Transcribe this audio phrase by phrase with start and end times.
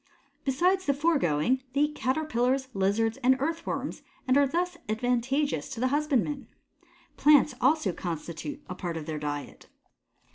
[0.45, 5.89] Besides the foregoing they eat Caterpillars, Lizards, and Earthworms and are thus advantageous to the
[5.89, 6.47] husbandman.
[7.17, 9.69] Plants also constitute a part of their diet.